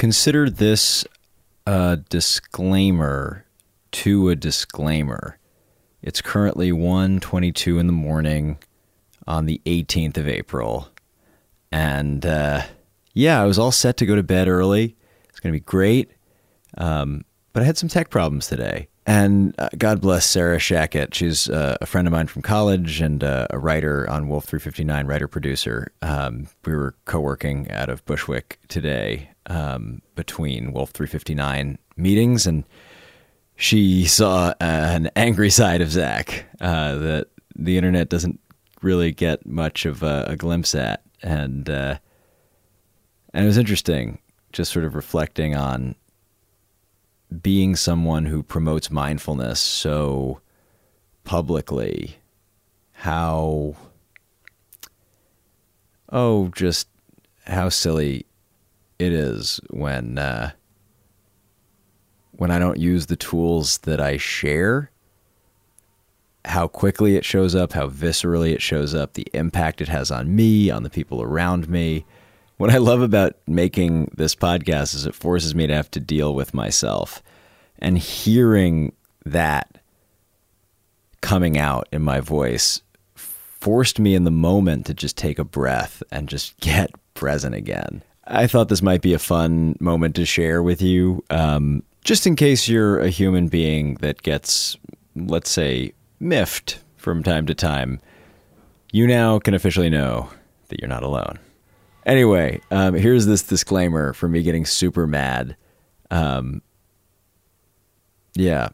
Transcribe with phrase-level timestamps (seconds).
[0.00, 1.04] Consider this
[1.66, 3.44] a disclaimer
[3.90, 5.36] to a disclaimer.
[6.00, 8.56] It's currently 1:22 in the morning
[9.26, 10.88] on the 18th of April.
[11.70, 12.62] And uh,
[13.12, 14.96] yeah, I was all set to go to bed early.
[15.28, 16.10] It's going to be great.
[16.78, 18.88] Um, but I had some tech problems today.
[19.04, 21.12] And uh, God bless Sarah Shachat.
[21.12, 25.06] She's uh, a friend of mine from college and uh, a writer on Wolf 359,
[25.06, 25.92] writer producer.
[26.00, 32.64] Um, we were co working out of Bushwick today um, between Wolf 359 meetings, and
[33.56, 37.26] she saw an angry side of Zach uh, that
[37.56, 38.40] the internet doesn't
[38.80, 41.02] really get much of a, a glimpse at.
[41.22, 41.98] And, uh,
[43.34, 44.20] and it was interesting
[44.52, 45.94] just sort of reflecting on
[47.42, 50.40] being someone who promotes mindfulness so
[51.24, 52.16] publicly,
[52.92, 53.76] how,
[56.10, 56.88] oh, just
[57.46, 58.26] how silly
[59.00, 60.50] it is when, uh,
[62.32, 64.90] when I don't use the tools that I share,
[66.44, 70.34] how quickly it shows up, how viscerally it shows up, the impact it has on
[70.34, 72.04] me, on the people around me
[72.60, 76.34] what I love about making this podcast is it forces me to have to deal
[76.34, 77.22] with myself.
[77.78, 78.92] And hearing
[79.24, 79.80] that
[81.22, 82.82] coming out in my voice
[83.14, 88.02] forced me in the moment to just take a breath and just get present again.
[88.30, 92.36] I thought this might be a fun moment to share with you, um, just in
[92.36, 94.76] case you're a human being that gets,
[95.16, 98.00] let's say, miffed from time to time.
[98.92, 100.30] You now can officially know
[100.68, 101.40] that you're not alone.
[102.06, 105.56] Anyway, um, here's this disclaimer for me getting super mad.
[106.10, 106.62] Um,
[108.34, 108.68] yeah,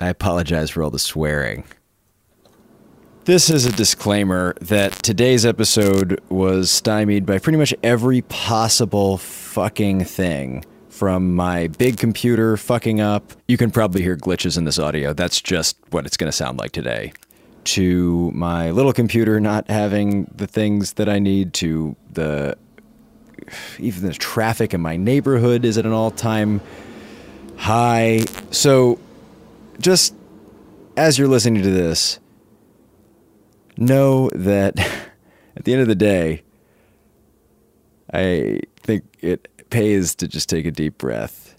[0.00, 1.64] I apologize for all the swearing.
[3.26, 10.04] This is a disclaimer that today's episode was stymied by pretty much every possible fucking
[10.04, 10.64] thing.
[10.90, 15.12] From my big computer fucking up, you can probably hear glitches in this audio.
[15.12, 17.14] That's just what it's going to sound like today
[17.64, 22.56] to my little computer not having the things that I need to the
[23.80, 26.60] even the traffic in my neighborhood is at an all-time
[27.56, 28.20] high.
[28.52, 29.00] So
[29.80, 30.14] just
[30.96, 32.20] as you're listening to this,
[33.78, 34.78] know that
[35.56, 36.42] at the end of the day,
[38.12, 41.56] I think it pays to just take a deep breath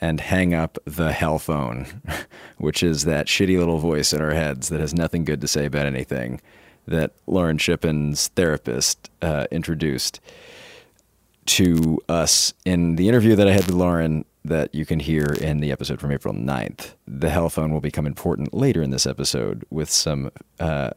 [0.00, 1.86] and hang up the hell phone,
[2.58, 5.64] which is that shitty little voice in our heads that has nothing good to say
[5.64, 6.40] about anything
[6.86, 10.20] that Lauren Shippen's therapist uh, introduced
[11.44, 15.60] to us in the interview that I had with Lauren that you can hear in
[15.60, 16.94] the episode from April 9th.
[17.06, 20.90] The hell phone will become important later in this episode with some uh,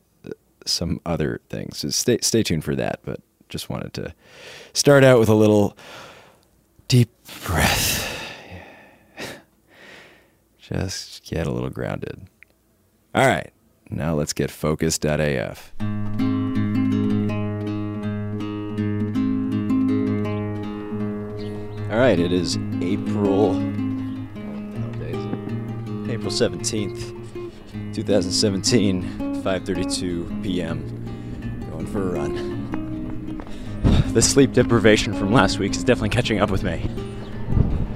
[0.65, 1.79] some other things.
[1.79, 4.13] So stay stay tuned for that, but just wanted to
[4.73, 5.77] start out with a little
[6.87, 7.09] deep
[7.45, 8.11] breath.
[10.59, 12.27] Just get a little grounded.
[13.13, 13.51] All right,
[13.89, 15.71] now let's get focused.af.
[21.91, 23.55] All right, it is April.
[26.07, 30.79] April 17th, 2017, 5:32 p.m.
[31.69, 33.43] Going for a run.
[34.11, 36.89] The sleep deprivation from last week is definitely catching up with me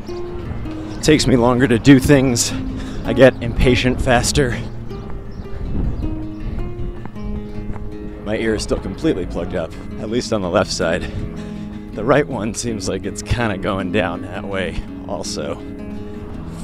[0.07, 2.53] It takes me longer to do things.
[3.03, 4.51] I get impatient faster.
[8.25, 11.01] My ear is still completely plugged up, at least on the left side.
[11.93, 15.55] The right one seems like it's kind of going down that way, also.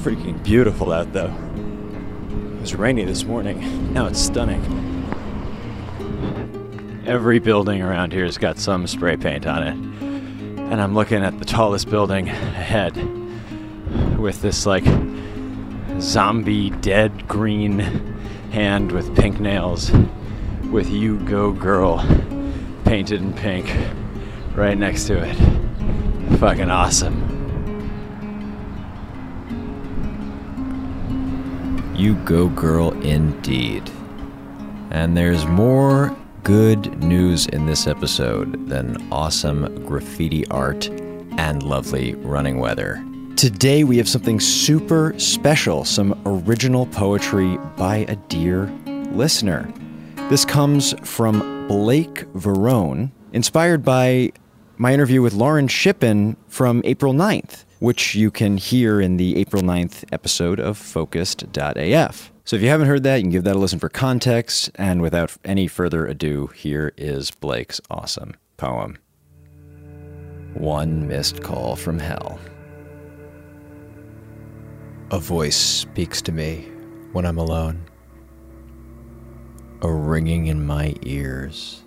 [0.04, 1.34] Freaking beautiful out though.
[2.66, 4.60] It was rainy this morning, now it's stunning.
[7.06, 9.76] Every building around here has got some spray paint on it.
[10.72, 12.96] And I'm looking at the tallest building ahead
[14.18, 14.82] with this like
[16.00, 17.78] zombie dead green
[18.50, 19.92] hand with pink nails
[20.72, 22.04] with you go girl
[22.84, 23.72] painted in pink
[24.56, 25.36] right next to it.
[26.40, 27.25] Fucking awesome.
[31.96, 33.90] You go girl indeed.
[34.90, 40.90] And there's more good news in this episode than awesome graffiti art
[41.38, 43.02] and lovely running weather.
[43.36, 48.66] Today we have something super special, some original poetry by a dear
[49.12, 49.72] listener.
[50.28, 54.32] This comes from Blake Verone, inspired by
[54.78, 59.62] my interview with Lauren Shippen from April 9th, which you can hear in the April
[59.62, 62.32] 9th episode of Focused.af.
[62.44, 64.70] So if you haven't heard that, you can give that a listen for context.
[64.76, 68.98] And without any further ado, here is Blake's awesome poem.
[70.54, 72.38] one missed call from hell.
[75.10, 76.68] A voice speaks to me
[77.12, 77.84] when I'm alone.
[79.82, 81.82] A ringing in my ears.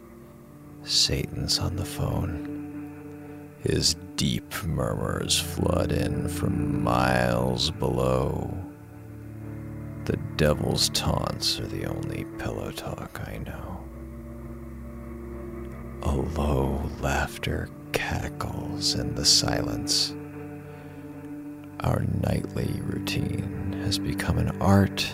[0.83, 2.58] Satan's on the phone.
[3.61, 8.57] His deep murmurs flood in from miles below.
[10.06, 13.83] The devil's taunts are the only pillow talk I know.
[16.03, 20.15] A low laughter cackles in the silence.
[21.81, 25.11] Our nightly routine has become an art,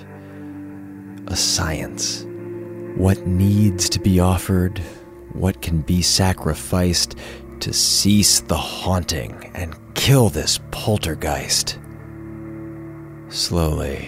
[1.27, 2.25] a science.
[2.95, 4.80] What needs to be offered,
[5.33, 7.18] what can be sacrificed
[7.66, 11.80] to cease the haunting and kill this poltergeist.
[13.30, 14.08] Slowly,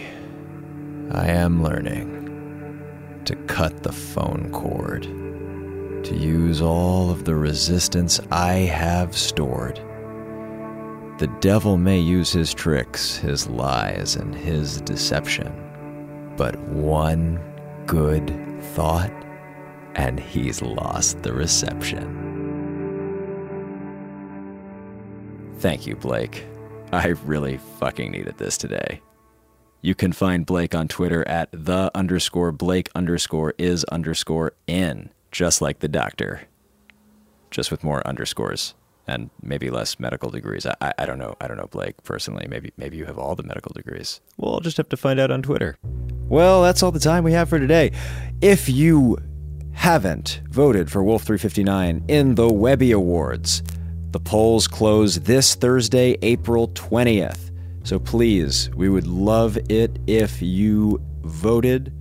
[1.09, 5.01] I am learning to cut the phone cord,
[6.04, 9.77] to use all of the resistance I have stored.
[11.18, 17.39] The devil may use his tricks, his lies, and his deception, but one
[17.88, 18.31] good
[18.75, 19.12] thought,
[19.95, 22.26] and he's lost the reception.
[25.57, 26.45] Thank you, Blake.
[26.92, 29.01] I really fucking needed this today.
[29.81, 35.62] You can find Blake on Twitter at the underscore Blake underscore is underscore in, just
[35.62, 36.42] like the doctor,
[37.51, 38.74] just with more underscores
[39.07, 40.65] and maybe less medical degrees.
[40.65, 41.36] I, I don't know.
[41.39, 42.45] I don't know Blake personally.
[42.50, 44.19] Maybe maybe you have all the medical degrees.
[44.38, 45.77] Well, I'll just have to find out on Twitter.
[46.27, 47.92] Well, that's all the time we have for today.
[48.42, 49.18] If you
[49.71, 53.63] haven't voted for Wolf 359 in the Webby Awards,
[54.17, 57.51] the polls close this Thursday, April 20th.
[57.83, 61.93] So please, we would love it if you voted.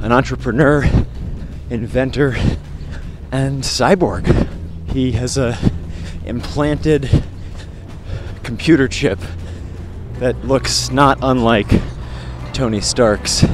[0.00, 0.84] an entrepreneur,
[1.70, 2.36] inventor,
[3.32, 4.48] and cyborg.
[4.90, 5.58] He has a
[6.24, 7.10] implanted
[8.44, 9.18] computer chip
[10.14, 11.68] that looks not unlike
[12.52, 13.44] Tony Stark's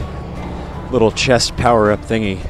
[0.90, 2.40] little chest power up thingy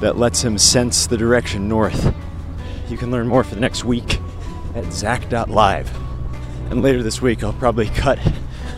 [0.00, 2.14] that lets him sense the direction north.
[2.88, 4.20] You can learn more for the next week
[4.76, 5.90] at Zach.live.
[6.70, 8.18] And later this week, I'll probably cut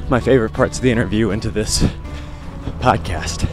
[0.08, 1.84] my favorite parts of the interview into this
[2.80, 3.46] podcast.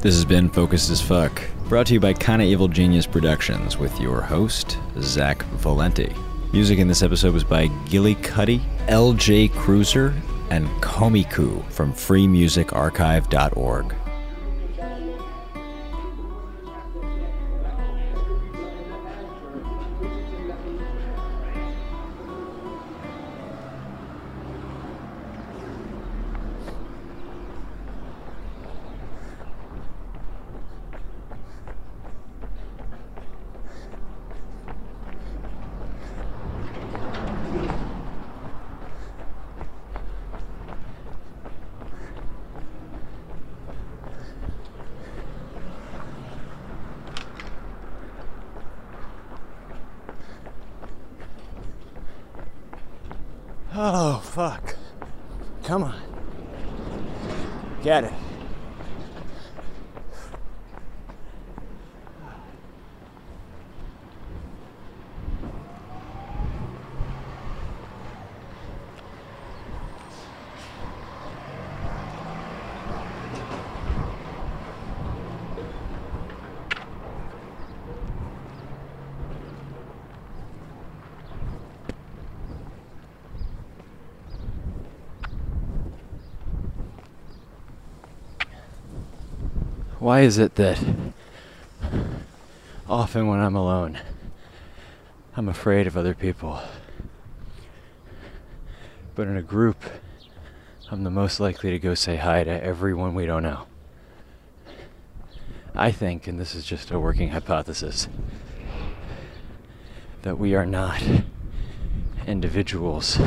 [0.00, 3.98] This has been Focused as Fuck, brought to you by Kinda Evil Genius Productions with
[4.00, 6.14] your host, Zach Valenti.
[6.52, 10.14] Music in this episode was by Gilly Cuddy, LJ Kruzer,
[10.50, 13.94] and Komiku from freemusicarchive.org.
[53.78, 54.74] Oh, fuck.
[55.62, 56.00] Come on.
[57.82, 58.12] Get it.
[90.06, 90.80] Why is it that
[92.88, 93.98] often when I'm alone,
[95.36, 96.60] I'm afraid of other people?
[99.16, 99.82] But in a group,
[100.92, 103.66] I'm the most likely to go say hi to everyone we don't know.
[105.74, 108.06] I think, and this is just a working hypothesis,
[110.22, 111.02] that we are not
[112.28, 113.18] individuals.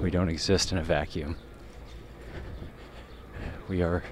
[0.00, 1.34] We don't exist in a vacuum.
[3.68, 4.04] We are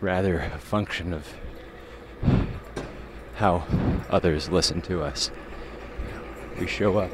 [0.00, 1.26] rather a function of
[3.34, 3.66] how
[4.08, 5.30] others listen to us.
[6.58, 7.10] We show up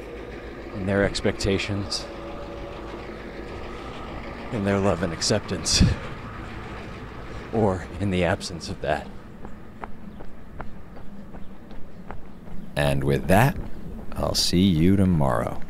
[0.75, 2.05] in their expectations,
[4.53, 5.83] in their love and acceptance,
[7.53, 9.07] or in the absence of that.
[12.77, 13.57] And with that,
[14.13, 15.61] I'll see you tomorrow.